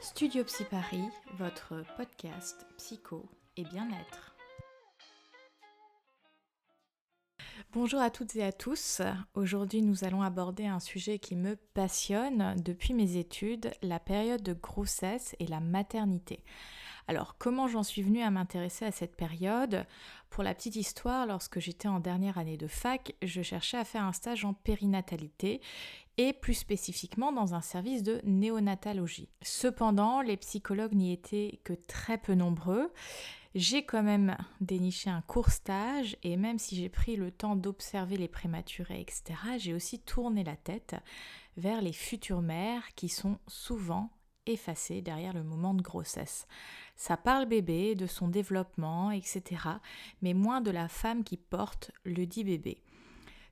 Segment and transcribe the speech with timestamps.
[0.00, 1.02] Studio Psy Paris,
[1.38, 4.36] votre podcast psycho et bien-être.
[7.72, 9.02] Bonjour à toutes et à tous.
[9.34, 14.52] Aujourd'hui, nous allons aborder un sujet qui me passionne depuis mes études, la période de
[14.52, 16.44] grossesse et la maternité.
[17.08, 19.84] Alors, comment j'en suis venue à m'intéresser à cette période?
[20.30, 24.04] Pour la petite histoire, lorsque j'étais en dernière année de fac, je cherchais à faire
[24.04, 25.60] un stage en périnatalité
[26.18, 29.28] et plus spécifiquement dans un service de néonatologie.
[29.42, 32.92] Cependant, les psychologues n'y étaient que très peu nombreux.
[33.54, 38.16] J'ai quand même déniché un court stage et même si j'ai pris le temps d'observer
[38.16, 39.22] les prématurés, etc.,
[39.58, 40.96] j'ai aussi tourné la tête
[41.56, 44.10] vers les futures mères qui sont souvent
[44.46, 46.46] effacées derrière le moment de grossesse.
[46.96, 49.42] Ça parle bébé, de son développement, etc.,
[50.22, 52.82] mais moins de la femme qui porte le dit bébé.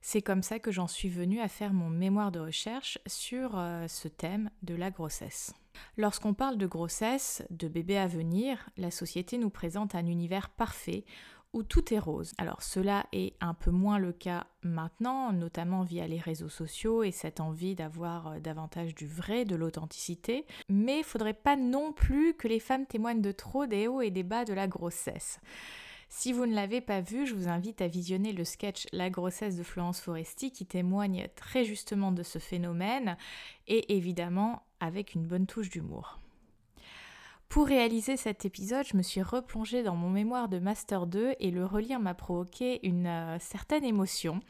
[0.01, 3.87] C'est comme ça que j'en suis venue à faire mon mémoire de recherche sur euh,
[3.87, 5.53] ce thème de la grossesse.
[5.97, 11.05] Lorsqu'on parle de grossesse, de bébé à venir, la société nous présente un univers parfait
[11.53, 12.33] où tout est rose.
[12.37, 17.11] Alors cela est un peu moins le cas maintenant, notamment via les réseaux sociaux et
[17.11, 22.33] cette envie d'avoir euh, davantage du vrai, de l'authenticité, mais il faudrait pas non plus
[22.33, 25.39] que les femmes témoignent de trop des hauts et des bas de la grossesse.
[26.09, 29.57] Si vous ne l'avez pas vu, je vous invite à visionner le sketch La grossesse
[29.57, 33.17] de Florence Foresti qui témoigne très justement de ce phénomène
[33.67, 36.19] et évidemment avec une bonne touche d'humour.
[37.49, 41.51] Pour réaliser cet épisode, je me suis replongée dans mon mémoire de Master 2 et
[41.51, 44.41] le relire m'a provoqué une euh, certaine émotion.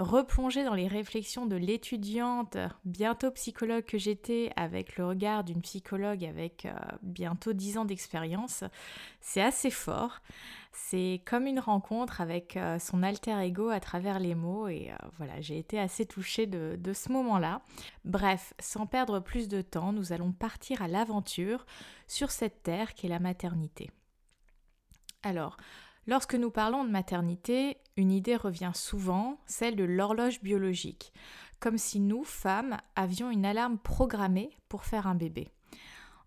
[0.00, 2.56] Replonger dans les réflexions de l'étudiante,
[2.86, 8.64] bientôt psychologue que j'étais, avec le regard d'une psychologue avec euh, bientôt 10 ans d'expérience,
[9.20, 10.20] c'est assez fort.
[10.72, 15.06] C'est comme une rencontre avec euh, son alter ego à travers les mots et euh,
[15.18, 17.60] voilà, j'ai été assez touchée de, de ce moment-là.
[18.06, 21.66] Bref, sans perdre plus de temps, nous allons partir à l'aventure
[22.06, 23.90] sur cette terre qu'est la maternité.
[25.22, 25.58] Alors,
[26.06, 31.12] Lorsque nous parlons de maternité, une idée revient souvent, celle de l'horloge biologique,
[31.60, 35.48] comme si nous, femmes, avions une alarme programmée pour faire un bébé.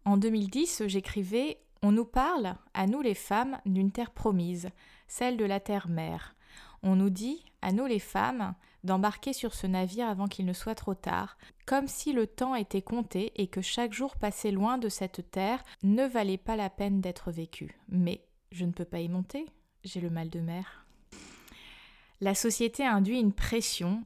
[0.05, 4.69] En 2010, j'écrivais On nous parle, à nous les femmes, d'une terre promise,
[5.07, 6.35] celle de la terre-mère.
[6.83, 8.53] On nous dit, à nous les femmes,
[8.83, 12.81] d'embarquer sur ce navire avant qu'il ne soit trop tard, comme si le temps était
[12.81, 17.01] compté et que chaque jour passé loin de cette terre ne valait pas la peine
[17.01, 17.79] d'être vécu.
[17.87, 19.45] Mais je ne peux pas y monter,
[19.83, 20.85] j'ai le mal de mer.
[22.21, 24.03] La société induit une pression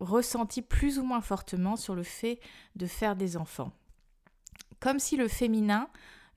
[0.00, 2.40] ressentie plus ou moins fortement sur le fait
[2.76, 3.72] de faire des enfants.
[4.80, 5.88] Comme si le féminin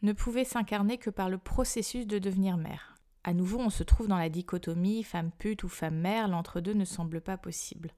[0.04, 2.96] ne pouvait s'incarner que par le processus de devenir mère.
[3.24, 6.86] À nouveau, on se trouve dans la dichotomie femme pute ou femme mère, l'entre-deux ne
[6.86, 7.92] semble pas possible.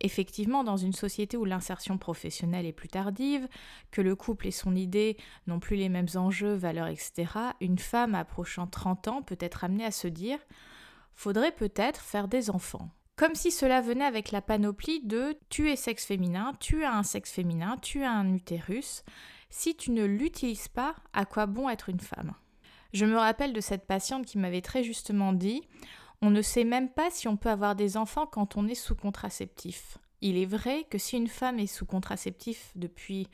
[0.00, 3.48] Effectivement, dans une société où l'insertion professionnelle est plus tardive,
[3.90, 5.16] que le couple et son idée
[5.46, 7.26] n'ont plus les mêmes enjeux, valeurs, etc.,
[7.60, 10.38] une femme approchant 30 ans peut être amenée à se dire
[11.14, 12.88] faudrait peut-être faire des enfants.
[13.16, 17.02] Comme si cela venait avec la panoplie de tu es sexe féminin, tu as un
[17.02, 19.04] sexe féminin, tu as un utérus.
[19.50, 22.32] Si tu ne l'utilises pas, à quoi bon être une femme?
[22.94, 25.62] Je me rappelle de cette patiente qui m'avait très justement dit
[26.22, 28.94] on ne sait même pas si on peut avoir des enfants quand on est sous
[28.94, 29.98] contraceptif.
[30.20, 33.26] Il est vrai que si une femme est sous contraceptif depuis,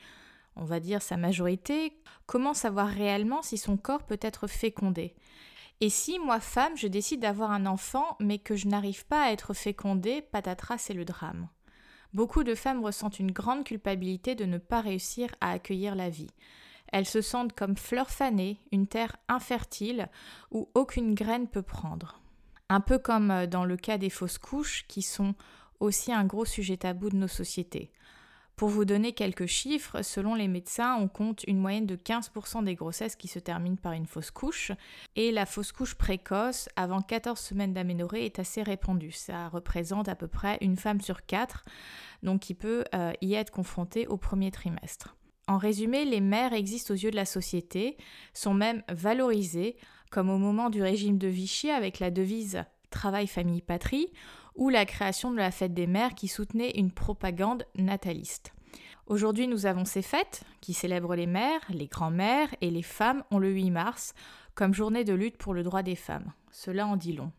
[0.55, 1.93] on va dire, sa majorité,
[2.25, 5.15] comment savoir réellement si son corps peut être fécondé?
[5.81, 9.31] Et si, moi, femme, je décide d'avoir un enfant, mais que je n'arrive pas à
[9.31, 11.49] être fécondée, patatras, c'est le drame.
[12.13, 16.31] Beaucoup de femmes ressentent une grande culpabilité de ne pas réussir à accueillir la vie.
[16.93, 20.07] Elles se sentent comme fleurs fanées, une terre infertile
[20.51, 22.21] où aucune graine peut prendre.
[22.69, 25.35] Un peu comme euh, dans le cas des fausses couches, qui sont
[25.79, 27.91] aussi un gros sujet tabou de nos sociétés.
[28.57, 32.73] Pour vous donner quelques chiffres, selon les médecins, on compte une moyenne de 15% des
[32.73, 34.71] grossesses qui se terminent par une fausse couche.
[35.15, 39.11] Et la fausse couche précoce, avant 14 semaines d'aménorrhée, est assez répandue.
[39.11, 41.65] Ça représente à peu près une femme sur quatre,
[42.23, 45.15] donc qui peut euh, y être confrontée au premier trimestre.
[45.47, 47.95] En résumé, les mères existent aux yeux de la société,
[48.33, 49.77] sont même valorisées,
[50.09, 54.07] comme au moment du régime de Vichy avec la devise Travail, famille, patrie,
[54.55, 58.53] ou la création de la fête des mères qui soutenait une propagande nataliste.
[59.05, 63.39] Aujourd'hui, nous avons ces fêtes qui célèbrent les mères, les grands-mères et les femmes ont
[63.39, 64.13] le 8 mars
[64.55, 66.33] comme journée de lutte pour le droit des femmes.
[66.51, 67.31] Cela en dit long.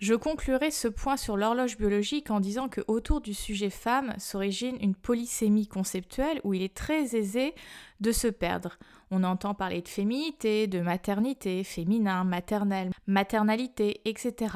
[0.00, 4.78] Je conclurai ce point sur l'horloge biologique en disant que autour du sujet femme s'origine
[4.80, 7.52] une polysémie conceptuelle où il est très aisé
[7.98, 8.78] de se perdre.
[9.10, 14.54] On entend parler de féminité, de maternité, féminin, maternelle, maternalité, etc.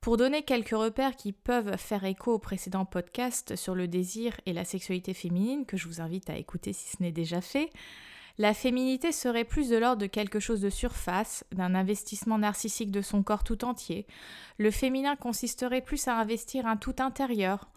[0.00, 4.54] Pour donner quelques repères qui peuvent faire écho au précédent podcast sur le désir et
[4.54, 7.68] la sexualité féminine, que je vous invite à écouter si ce n'est déjà fait,
[8.38, 13.02] La féminité serait plus de l'ordre de quelque chose de surface, d'un investissement narcissique de
[13.02, 14.06] son corps tout entier.
[14.58, 17.68] Le féminin consisterait plus à investir un tout intérieur,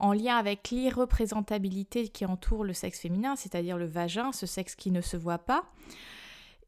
[0.00, 4.90] en lien avec l'irreprésentabilité qui entoure le sexe féminin, c'est-à-dire le vagin, ce sexe qui
[4.90, 5.64] ne se voit pas.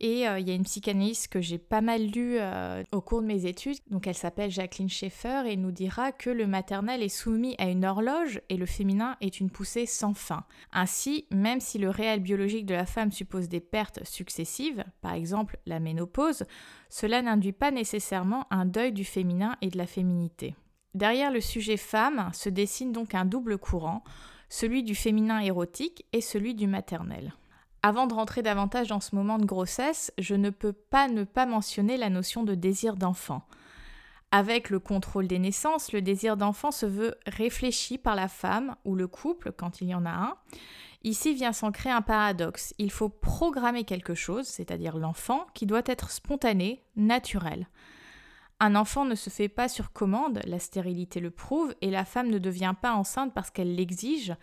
[0.05, 3.23] Et euh, il y a une psychanalyste que j'ai pas mal lue euh, au cours
[3.23, 7.09] de mes études, donc elle s'appelle Jacqueline Schaeffer et nous dira que le maternel est
[7.09, 10.45] soumis à une horloge et le féminin est une poussée sans fin.
[10.73, 15.57] Ainsi, même si le réel biologique de la femme suppose des pertes successives, par exemple
[15.67, 16.47] la ménopause,
[16.89, 20.57] cela n'induit pas nécessairement un deuil du féminin et de la féminité.
[20.95, 24.03] Derrière le sujet femme se dessine donc un double courant,
[24.49, 27.33] celui du féminin érotique et celui du maternel.
[27.83, 31.47] Avant de rentrer davantage dans ce moment de grossesse, je ne peux pas ne pas
[31.47, 33.43] mentionner la notion de désir d'enfant.
[34.31, 38.95] Avec le contrôle des naissances, le désir d'enfant se veut réfléchi par la femme ou
[38.95, 40.37] le couple quand il y en a un.
[41.03, 42.73] Ici vient s'ancrer un paradoxe.
[42.79, 47.67] Il faut programmer quelque chose, c'est-à-dire l'enfant, qui doit être spontané, naturel.
[48.61, 52.31] Un enfant ne se fait pas sur commande, la stérilité le prouve, et la femme
[52.31, 54.35] ne devient pas enceinte parce qu'elle l'exige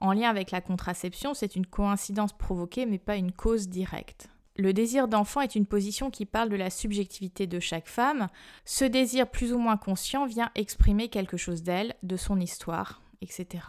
[0.00, 4.28] en lien avec la contraception, c'est une coïncidence provoquée mais pas une cause directe.
[4.56, 8.28] Le désir d'enfant est une position qui parle de la subjectivité de chaque femme.
[8.64, 13.64] Ce désir plus ou moins conscient vient exprimer quelque chose d'elle, de son histoire, etc.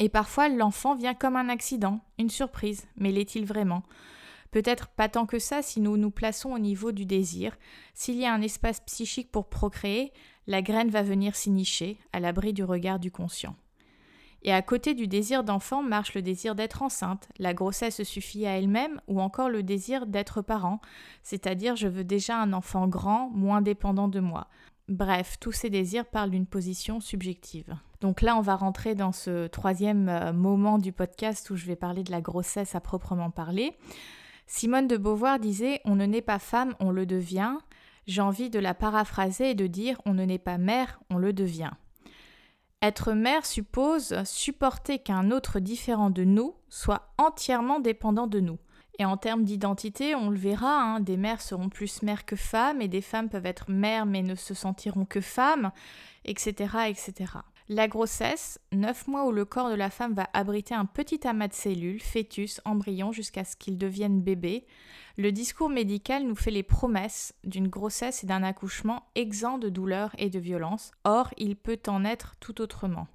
[0.00, 3.84] Et parfois l'enfant vient comme un accident, une surprise, mais l'est-il vraiment?
[4.50, 7.56] Peut-être pas tant que ça si nous nous plaçons au niveau du désir.
[7.94, 10.12] S'il y a un espace psychique pour procréer,
[10.46, 13.56] la graine va venir s'y nicher, à l'abri du regard du conscient.
[14.44, 18.58] Et à côté du désir d'enfant marche le désir d'être enceinte, la grossesse suffit à
[18.58, 20.80] elle-même ou encore le désir d'être parent,
[21.22, 24.48] c'est-à-dire je veux déjà un enfant grand, moins dépendant de moi.
[24.88, 27.76] Bref, tous ces désirs parlent d'une position subjective.
[28.00, 31.76] Donc là, on va rentrer dans ce troisième euh, moment du podcast où je vais
[31.76, 33.76] parler de la grossesse à proprement parler.
[34.46, 37.56] Simone de Beauvoir disait On ne naît pas femme, on le devient.
[38.08, 41.32] J'ai envie de la paraphraser et de dire On ne naît pas mère, on le
[41.32, 41.70] devient.
[42.82, 48.58] Être mère suppose supporter qu'un autre différent de nous soit entièrement dépendant de nous.
[48.98, 52.82] Et en termes d'identité, on le verra, hein, des mères seront plus mères que femmes,
[52.82, 55.70] et des femmes peuvent être mères mais ne se sentiront que femmes,
[56.24, 56.88] etc.
[56.88, 57.14] etc.
[57.68, 61.48] La grossesse, 9 mois où le corps de la femme va abriter un petit amas
[61.48, 64.66] de cellules, fœtus, embryon, jusqu'à ce qu'il devienne bébé,
[65.16, 70.14] le discours médical nous fait les promesses d'une grossesse et d'un accouchement exempt de douleur
[70.18, 70.90] et de violence.
[71.04, 73.06] Or, il peut en être tout autrement.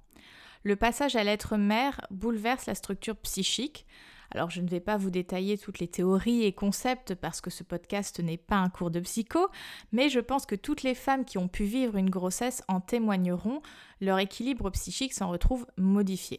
[0.62, 3.86] Le passage à l'être mère bouleverse la structure psychique.
[4.30, 7.62] Alors je ne vais pas vous détailler toutes les théories et concepts parce que ce
[7.62, 9.48] podcast n'est pas un cours de psycho,
[9.92, 13.62] mais je pense que toutes les femmes qui ont pu vivre une grossesse en témoigneront,
[14.00, 16.38] leur équilibre psychique s'en retrouve modifié.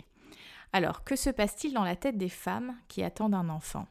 [0.71, 3.87] Alors que se passe-t-il dans la tête des femmes qui attendent un enfant?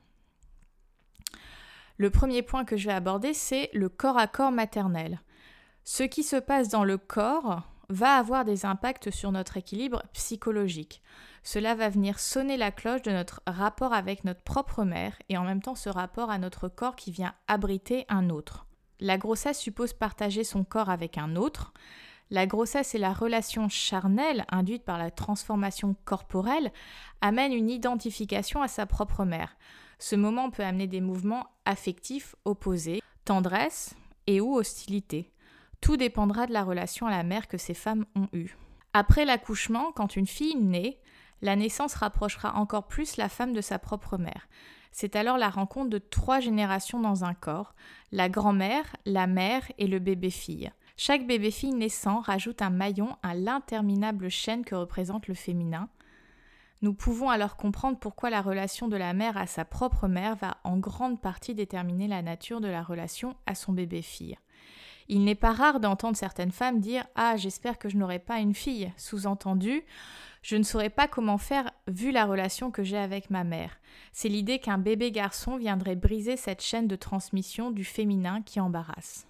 [1.97, 5.21] Le premier point que je vais aborder, c'est le corps à corps maternel.
[5.83, 11.03] Ce qui se passe dans le corps va avoir des impacts sur notre équilibre psychologique.
[11.43, 15.45] Cela va venir sonner la cloche de notre rapport avec notre propre mère et en
[15.45, 18.67] même temps ce rapport à notre corps qui vient abriter un autre.
[19.01, 21.73] La grossesse suppose partager son corps avec un autre.
[22.31, 26.73] La grossesse et la relation charnelle induite par la transformation corporelle
[27.21, 29.57] amènent une identification à sa propre mère.
[29.99, 33.95] Ce moment peut amener des mouvements affectifs opposés, tendresse
[34.27, 35.33] et ou hostilité.
[35.81, 38.57] Tout dépendra de la relation à la mère que ces femmes ont eue.
[38.93, 41.01] Après l'accouchement, quand une fille naît,
[41.43, 44.49] la naissance rapprochera encore plus la femme de sa propre mère.
[44.91, 47.75] C'est alors la rencontre de trois générations dans un corps,
[48.11, 50.71] la grand-mère, la mère et le bébé-fille.
[50.97, 55.89] Chaque bébé-fille naissant rajoute un maillon à l'interminable chaîne que représente le féminin,
[56.81, 60.59] nous pouvons alors comprendre pourquoi la relation de la mère à sa propre mère va
[60.63, 64.39] en grande partie déterminer la nature de la relation à son bébé-fille.
[65.09, 68.55] Il n'est pas rare d'entendre certaines femmes dire Ah, j'espère que je n'aurai pas une
[68.55, 68.93] fille.
[68.97, 69.83] Sous-entendu,
[70.49, 73.79] je ne saurais pas comment faire vu la relation que j'ai avec ma mère.
[74.13, 79.27] C'est l'idée qu'un bébé garçon viendrait briser cette chaîne de transmission du féminin qui embarrasse.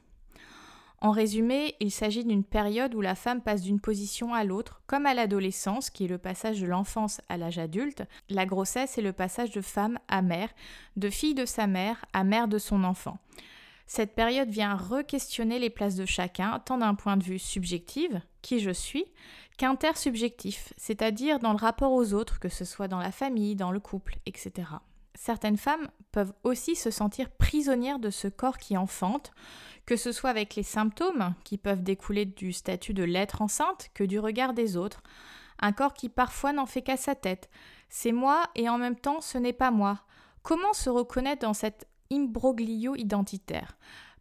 [1.01, 5.07] En résumé, il s'agit d'une période où la femme passe d'une position à l'autre, comme
[5.07, 9.13] à l'adolescence, qui est le passage de l'enfance à l'âge adulte, la grossesse est le
[9.13, 10.51] passage de femme à mère,
[10.97, 13.19] de fille de sa mère à mère de son enfant.
[13.89, 18.61] Cette période vient re-questionner les places de chacun, tant d'un point de vue subjectif, qui
[18.61, 19.05] je suis,
[19.57, 23.81] qu'intersubjectif, c'est-à-dire dans le rapport aux autres, que ce soit dans la famille, dans le
[23.81, 24.69] couple, etc.
[25.15, 29.33] Certaines femmes peuvent aussi se sentir prisonnières de ce corps qui enfante,
[29.85, 34.05] que ce soit avec les symptômes qui peuvent découler du statut de l'être enceinte que
[34.05, 35.03] du regard des autres,
[35.61, 37.51] un corps qui parfois n'en fait qu'à sa tête.
[37.89, 40.01] C'est moi et en même temps ce n'est pas moi.
[40.43, 43.77] comment se reconnaître dans cet imbroglio identitaire?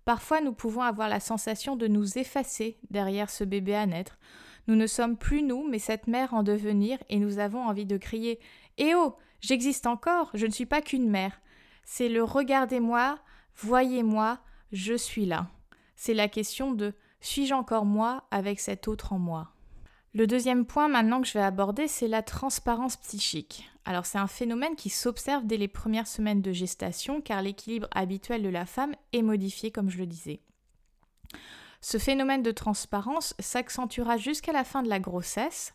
[0.08, 4.18] Parfois, nous pouvons avoir la sensation de nous effacer derrière ce bébé à naître.
[4.68, 7.98] Nous ne sommes plus nous, mais cette mère en devenir, et nous avons envie de
[7.98, 8.40] crier
[8.78, 11.42] Eh oh, j'existe encore, je ne suis pas qu'une mère.
[11.84, 13.20] C'est le regardez-moi,
[13.58, 14.40] voyez-moi,
[14.72, 15.50] je suis là.
[15.98, 19.52] C'est la question de suis-je encore moi avec cet autre en moi?
[20.14, 23.70] Le deuxième point maintenant que je vais aborder, c'est la transparence psychique.
[23.88, 28.44] Alors c'est un phénomène qui s'observe dès les premières semaines de gestation car l'équilibre habituel
[28.44, 30.42] de la femme est modifié comme je le disais.
[31.80, 35.74] Ce phénomène de transparence s'accentuera jusqu'à la fin de la grossesse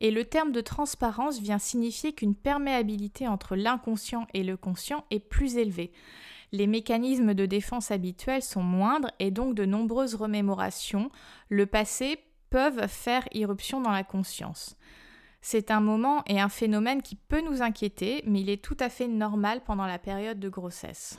[0.00, 5.20] et le terme de transparence vient signifier qu'une perméabilité entre l'inconscient et le conscient est
[5.20, 5.92] plus élevée.
[6.50, 11.12] Les mécanismes de défense habituels sont moindres et donc de nombreuses remémorations,
[11.48, 12.18] le passé
[12.50, 14.76] peuvent faire irruption dans la conscience.
[15.42, 18.88] C'est un moment et un phénomène qui peut nous inquiéter, mais il est tout à
[18.88, 21.18] fait normal pendant la période de grossesse.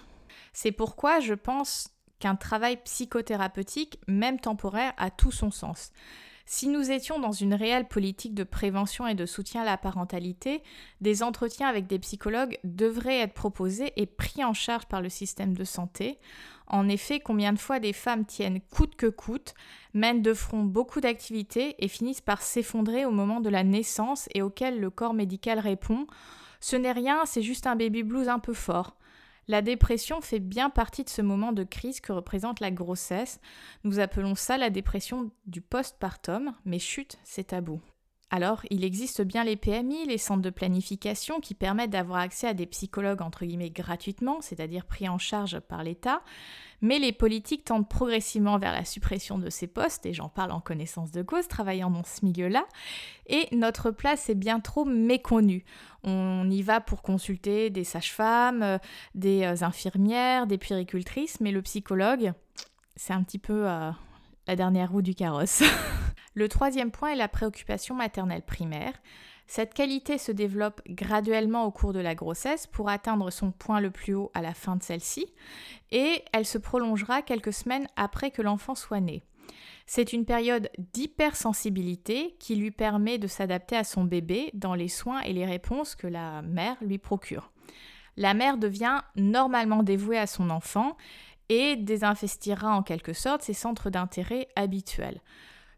[0.53, 1.89] C'est pourquoi je pense
[2.19, 5.91] qu'un travail psychothérapeutique, même temporaire, a tout son sens.
[6.45, 10.61] Si nous étions dans une réelle politique de prévention et de soutien à la parentalité,
[10.99, 15.55] des entretiens avec des psychologues devraient être proposés et pris en charge par le système
[15.55, 16.19] de santé.
[16.67, 19.53] En effet, combien de fois des femmes tiennent coûte que coûte,
[19.93, 24.41] mènent de front beaucoup d'activités et finissent par s'effondrer au moment de la naissance et
[24.41, 26.07] auquel le corps médical répond
[26.59, 28.97] Ce n'est rien, c'est juste un baby blues un peu fort.
[29.47, 33.39] La dépression fait bien partie de ce moment de crise que représente la grossesse.
[33.83, 37.81] Nous appelons ça la dépression du postpartum, mais chut, c'est tabou.
[38.35, 42.55] Alors, il existe bien les PMI, les centres de planification, qui permettent d'avoir accès à
[42.55, 46.23] des psychologues entre guillemets gratuitement, c'est-à-dire pris en charge par l'État,
[46.81, 50.61] mais les politiques tendent progressivement vers la suppression de ces postes, et j'en parle en
[50.61, 52.65] connaissance de cause, travaillant dans ce milieu-là,
[53.27, 55.63] et notre place est bien trop méconnue.
[56.03, 58.79] On y va pour consulter des sages-femmes,
[59.13, 62.33] des euh, infirmières, des puéricultrices, mais le psychologue,
[62.95, 63.91] c'est un petit peu euh,
[64.47, 65.61] la dernière roue du carrosse.
[66.33, 68.93] Le troisième point est la préoccupation maternelle primaire.
[69.45, 73.91] Cette qualité se développe graduellement au cours de la grossesse pour atteindre son point le
[73.91, 75.27] plus haut à la fin de celle-ci,
[75.91, 79.23] et elle se prolongera quelques semaines après que l'enfant soit né.
[79.85, 85.19] C'est une période d'hypersensibilité qui lui permet de s'adapter à son bébé dans les soins
[85.21, 87.51] et les réponses que la mère lui procure.
[88.15, 90.95] La mère devient normalement dévouée à son enfant
[91.49, 95.19] et désinvestira en quelque sorte ses centres d'intérêt habituels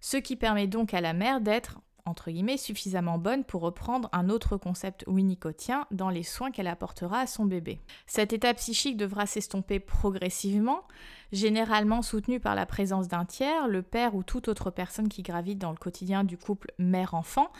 [0.05, 4.29] ce qui permet donc à la mère d'être entre guillemets, suffisamment bonne pour reprendre un
[4.29, 7.79] autre concept winnicotien dans les soins qu'elle apportera à son bébé.
[8.05, 10.83] Cet état psychique devra s'estomper progressivement,
[11.31, 15.57] généralement soutenu par la présence d'un tiers, le père ou toute autre personne qui gravite
[15.57, 17.51] dans le quotidien du couple mère-enfant,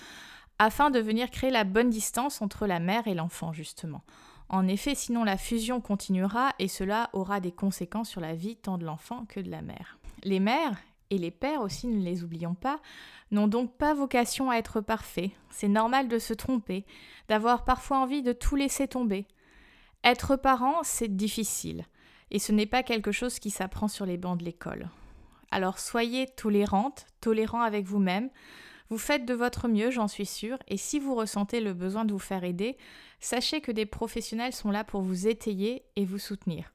[0.59, 4.03] afin de venir créer la bonne distance entre la mère et l'enfant, justement.
[4.49, 8.77] En effet, sinon la fusion continuera et cela aura des conséquences sur la vie tant
[8.77, 9.97] de l'enfant que de la mère.
[10.23, 10.77] Les mères,
[11.09, 12.79] et les pères aussi, ne les oublions pas,
[13.31, 15.31] n'ont donc pas vocation à être parfaits.
[15.49, 16.85] C'est normal de se tromper,
[17.27, 19.27] d'avoir parfois envie de tout laisser tomber.
[20.03, 21.85] Être parent, c'est difficile,
[22.31, 24.89] et ce n'est pas quelque chose qui s'apprend sur les bancs de l'école.
[25.51, 28.29] Alors soyez tolérante, tolérant avec vous-même.
[28.89, 32.13] Vous faites de votre mieux, j'en suis sûre, et si vous ressentez le besoin de
[32.13, 32.77] vous faire aider,
[33.19, 36.71] sachez que des professionnels sont là pour vous étayer et vous soutenir.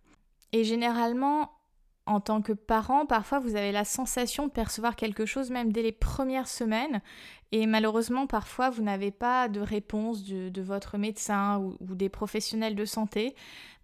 [0.53, 1.53] Et généralement,
[2.07, 5.83] en tant que parent, parfois vous avez la sensation de percevoir quelque chose même dès
[5.83, 7.03] les premières semaines
[7.53, 12.85] et malheureusement parfois vous n'avez pas de réponse de, votre médecin ou, des professionnels de
[12.85, 13.35] santé,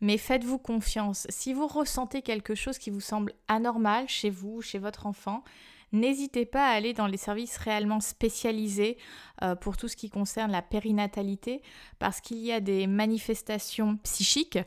[0.00, 1.26] mais faites-vous confiance.
[1.30, 5.42] Si vous ressentez quelque chose qui vous semble anormal chez vous, chez votre enfant,
[5.92, 8.98] n'hésitez pas à aller dans les services réellement spécialisés
[9.42, 11.62] euh, pour tout ce qui concerne la périnatalité
[11.98, 14.58] parce qu'il y a des manifestations psychiques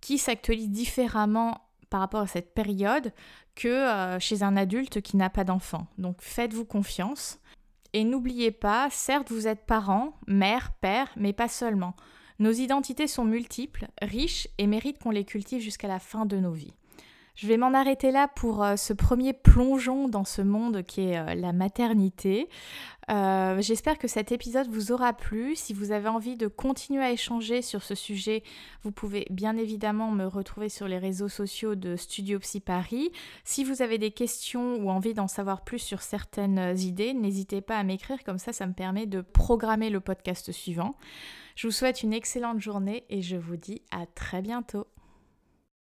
[0.00, 3.12] qui s'actualisent différemment par rapport à cette période
[3.54, 5.86] que euh, chez un adulte qui n'a pas d'enfant.
[5.98, 7.40] Donc faites-vous confiance.
[7.92, 11.94] Et n'oubliez pas, certes vous êtes parent, mère, père, mais pas seulement.
[12.38, 16.52] Nos identités sont multiples, riches et méritent qu'on les cultive jusqu'à la fin de nos
[16.52, 16.72] vies.
[17.40, 21.16] Je vais m'en arrêter là pour euh, ce premier plongeon dans ce monde qui est
[21.16, 22.50] euh, la maternité.
[23.10, 25.56] Euh, j'espère que cet épisode vous aura plu.
[25.56, 28.42] Si vous avez envie de continuer à échanger sur ce sujet,
[28.82, 33.10] vous pouvez bien évidemment me retrouver sur les réseaux sociaux de Studio Psy Paris.
[33.44, 37.78] Si vous avez des questions ou envie d'en savoir plus sur certaines idées, n'hésitez pas
[37.78, 40.94] à m'écrire, comme ça ça me permet de programmer le podcast suivant.
[41.56, 44.86] Je vous souhaite une excellente journée et je vous dis à très bientôt.